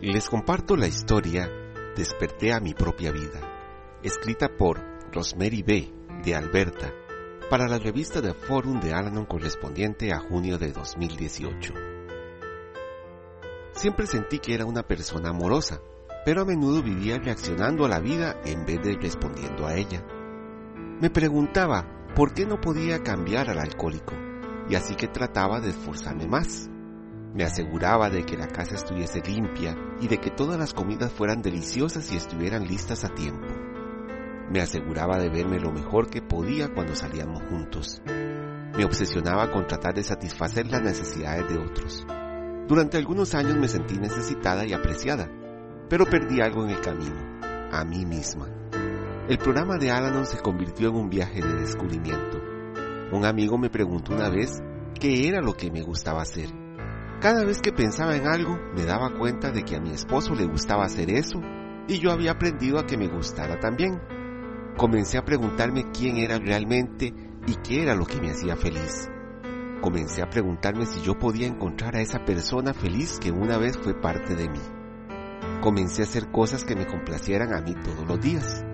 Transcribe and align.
Les 0.00 0.28
comparto 0.28 0.76
la 0.76 0.86
historia 0.86 1.50
Desperté 1.96 2.52
a 2.52 2.60
mi 2.60 2.74
propia 2.74 3.10
vida, 3.10 3.40
escrita 4.02 4.50
por 4.54 4.78
Rosemary 5.10 5.62
B. 5.62 5.90
de 6.22 6.34
Alberta 6.34 6.92
para 7.48 7.66
la 7.66 7.78
revista 7.78 8.20
de 8.20 8.34
Forum 8.34 8.78
de 8.78 8.92
Alanon 8.92 9.24
correspondiente 9.24 10.12
a 10.12 10.18
junio 10.18 10.58
de 10.58 10.72
2018. 10.72 11.72
Siempre 13.72 14.06
sentí 14.06 14.38
que 14.38 14.52
era 14.52 14.66
una 14.66 14.82
persona 14.82 15.30
amorosa, 15.30 15.80
pero 16.26 16.42
a 16.42 16.44
menudo 16.44 16.82
vivía 16.82 17.16
reaccionando 17.16 17.86
a 17.86 17.88
la 17.88 17.98
vida 17.98 18.38
en 18.44 18.66
vez 18.66 18.82
de 18.82 18.98
respondiendo 19.00 19.66
a 19.66 19.76
ella. 19.76 20.04
Me 21.00 21.08
preguntaba 21.08 21.86
por 22.14 22.34
qué 22.34 22.44
no 22.44 22.60
podía 22.60 23.02
cambiar 23.02 23.48
al 23.48 23.60
alcohólico, 23.60 24.14
y 24.68 24.74
así 24.74 24.94
que 24.94 25.08
trataba 25.08 25.60
de 25.60 25.70
esforzarme 25.70 26.26
más. 26.26 26.68
Me 27.36 27.44
aseguraba 27.44 28.08
de 28.08 28.24
que 28.24 28.34
la 28.34 28.48
casa 28.48 28.76
estuviese 28.76 29.20
limpia 29.20 29.76
y 30.00 30.08
de 30.08 30.16
que 30.16 30.30
todas 30.30 30.58
las 30.58 30.72
comidas 30.72 31.12
fueran 31.12 31.42
deliciosas 31.42 32.10
y 32.10 32.16
estuvieran 32.16 32.66
listas 32.66 33.04
a 33.04 33.10
tiempo. 33.10 33.46
Me 34.50 34.62
aseguraba 34.62 35.18
de 35.18 35.28
verme 35.28 35.60
lo 35.60 35.70
mejor 35.70 36.08
que 36.08 36.22
podía 36.22 36.72
cuando 36.72 36.94
salíamos 36.94 37.42
juntos. 37.42 38.00
Me 38.06 38.86
obsesionaba 38.86 39.50
con 39.50 39.66
tratar 39.66 39.92
de 39.92 40.02
satisfacer 40.02 40.66
las 40.68 40.80
necesidades 40.80 41.46
de 41.50 41.58
otros. 41.58 42.06
Durante 42.66 42.96
algunos 42.96 43.34
años 43.34 43.58
me 43.58 43.68
sentí 43.68 43.98
necesitada 43.98 44.64
y 44.64 44.72
apreciada, 44.72 45.30
pero 45.90 46.06
perdí 46.06 46.40
algo 46.40 46.64
en 46.64 46.70
el 46.70 46.80
camino, 46.80 47.38
a 47.70 47.84
mí 47.84 48.06
misma. 48.06 48.48
El 49.28 49.36
programa 49.36 49.76
de 49.76 49.90
Alanon 49.90 50.24
se 50.24 50.38
convirtió 50.38 50.88
en 50.88 50.94
un 50.94 51.10
viaje 51.10 51.42
de 51.42 51.54
descubrimiento. 51.56 52.40
Un 53.12 53.26
amigo 53.26 53.58
me 53.58 53.68
preguntó 53.68 54.14
una 54.14 54.30
vez 54.30 54.62
qué 54.98 55.28
era 55.28 55.42
lo 55.42 55.52
que 55.52 55.70
me 55.70 55.82
gustaba 55.82 56.22
hacer 56.22 56.64
cada 57.26 57.42
vez 57.42 57.60
que 57.60 57.72
pensaba 57.72 58.14
en 58.14 58.28
algo, 58.28 58.56
me 58.72 58.84
daba 58.84 59.18
cuenta 59.18 59.50
de 59.50 59.64
que 59.64 59.74
a 59.74 59.80
mi 59.80 59.90
esposo 59.90 60.32
le 60.36 60.46
gustaba 60.46 60.84
hacer 60.84 61.10
eso 61.10 61.40
y 61.88 61.98
yo 61.98 62.12
había 62.12 62.30
aprendido 62.30 62.78
a 62.78 62.86
que 62.86 62.96
me 62.96 63.08
gustara 63.08 63.58
también. 63.58 64.00
Comencé 64.76 65.18
a 65.18 65.24
preguntarme 65.24 65.90
quién 65.90 66.18
era 66.18 66.38
realmente 66.38 67.12
y 67.44 67.56
qué 67.64 67.82
era 67.82 67.96
lo 67.96 68.06
que 68.06 68.20
me 68.20 68.30
hacía 68.30 68.54
feliz. 68.54 69.08
Comencé 69.80 70.22
a 70.22 70.30
preguntarme 70.30 70.86
si 70.86 71.00
yo 71.00 71.18
podía 71.18 71.48
encontrar 71.48 71.96
a 71.96 72.00
esa 72.00 72.24
persona 72.24 72.72
feliz 72.72 73.18
que 73.18 73.32
una 73.32 73.58
vez 73.58 73.76
fue 73.76 74.00
parte 74.00 74.36
de 74.36 74.48
mí. 74.48 74.62
Comencé 75.62 76.02
a 76.02 76.04
hacer 76.04 76.30
cosas 76.30 76.62
que 76.62 76.76
me 76.76 76.86
complacieran 76.86 77.52
a 77.52 77.60
mí 77.60 77.74
todos 77.74 78.06
los 78.06 78.20
días. 78.20 78.64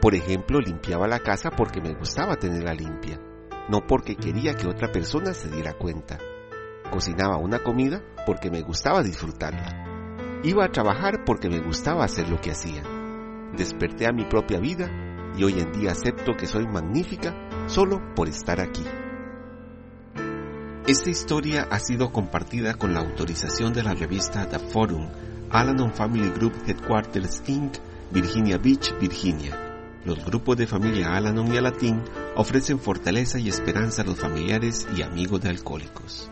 Por 0.00 0.16
ejemplo, 0.16 0.58
limpiaba 0.58 1.06
la 1.06 1.20
casa 1.20 1.50
porque 1.56 1.80
me 1.80 1.94
gustaba 1.94 2.34
tenerla 2.34 2.74
limpia, 2.74 3.20
no 3.68 3.86
porque 3.86 4.16
quería 4.16 4.54
que 4.54 4.66
otra 4.66 4.90
persona 4.90 5.34
se 5.34 5.48
diera 5.48 5.74
cuenta. 5.74 6.18
Cocinaba 6.92 7.38
una 7.38 7.60
comida 7.60 8.02
porque 8.26 8.50
me 8.50 8.60
gustaba 8.60 9.02
disfrutarla. 9.02 10.40
Iba 10.44 10.66
a 10.66 10.72
trabajar 10.72 11.24
porque 11.24 11.48
me 11.48 11.58
gustaba 11.58 12.04
hacer 12.04 12.28
lo 12.28 12.38
que 12.38 12.50
hacía. 12.50 12.82
Desperté 13.56 14.06
a 14.06 14.12
mi 14.12 14.24
propia 14.24 14.60
vida 14.60 14.90
y 15.34 15.44
hoy 15.44 15.58
en 15.58 15.72
día 15.72 15.92
acepto 15.92 16.36
que 16.36 16.46
soy 16.46 16.66
magnífica 16.66 17.34
solo 17.66 18.02
por 18.14 18.28
estar 18.28 18.60
aquí. 18.60 18.84
Esta 20.86 21.08
historia 21.08 21.68
ha 21.70 21.78
sido 21.78 22.12
compartida 22.12 22.74
con 22.74 22.92
la 22.92 23.00
autorización 23.00 23.72
de 23.72 23.84
la 23.84 23.94
revista 23.94 24.48
The 24.48 24.58
Forum, 24.58 25.08
Alanon 25.48 25.94
Family 25.94 26.28
Group 26.30 26.54
Headquarters 26.66 27.42
Inc., 27.46 27.76
Virginia 28.10 28.58
Beach, 28.58 28.92
Virginia. 29.00 29.56
Los 30.04 30.22
grupos 30.24 30.56
de 30.56 30.66
familia 30.66 31.14
Alanon 31.14 31.54
y 31.54 31.56
Alatín 31.56 32.02
ofrecen 32.36 32.80
fortaleza 32.80 33.38
y 33.38 33.48
esperanza 33.48 34.02
a 34.02 34.04
los 34.04 34.18
familiares 34.18 34.86
y 34.96 35.02
amigos 35.02 35.40
de 35.40 35.50
alcohólicos. 35.50 36.31